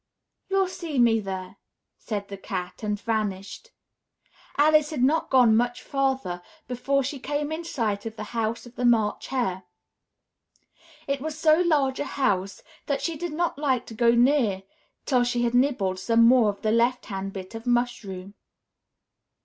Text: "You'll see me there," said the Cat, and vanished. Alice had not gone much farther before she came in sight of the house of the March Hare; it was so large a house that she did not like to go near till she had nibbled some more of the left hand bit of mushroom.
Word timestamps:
"You'll 0.49 0.67
see 0.67 0.97
me 0.97 1.19
there," 1.19 1.57
said 1.99 2.27
the 2.27 2.35
Cat, 2.37 2.81
and 2.81 2.99
vanished. 2.99 3.69
Alice 4.57 4.89
had 4.89 5.03
not 5.03 5.29
gone 5.29 5.55
much 5.55 5.83
farther 5.83 6.41
before 6.67 7.03
she 7.03 7.19
came 7.19 7.51
in 7.51 7.63
sight 7.63 8.07
of 8.07 8.15
the 8.15 8.23
house 8.33 8.65
of 8.65 8.75
the 8.75 8.83
March 8.83 9.27
Hare; 9.27 9.61
it 11.05 11.21
was 11.21 11.37
so 11.37 11.59
large 11.61 11.99
a 11.99 12.05
house 12.17 12.63
that 12.87 13.03
she 13.03 13.15
did 13.15 13.31
not 13.33 13.59
like 13.59 13.85
to 13.85 13.93
go 13.93 14.15
near 14.15 14.63
till 15.05 15.23
she 15.23 15.43
had 15.43 15.53
nibbled 15.53 15.99
some 15.99 16.23
more 16.25 16.49
of 16.49 16.63
the 16.63 16.71
left 16.71 17.05
hand 17.05 17.31
bit 17.31 17.53
of 17.53 17.67
mushroom. 17.67 18.33